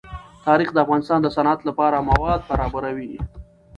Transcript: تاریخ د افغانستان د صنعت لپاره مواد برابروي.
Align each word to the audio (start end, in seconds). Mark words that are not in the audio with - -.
تاریخ 0.45 0.69
د 0.73 0.77
افغانستان 0.85 1.19
د 1.21 1.27
صنعت 1.35 1.59
لپاره 1.69 2.05
مواد 2.09 2.39
برابروي. 2.49 3.13